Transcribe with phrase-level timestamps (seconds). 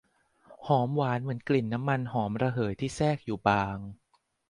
[0.67, 3.77] หอมหวานเหมือนกลิ่นน้ำมันหอมระเหยที่แทรกอยู่บาง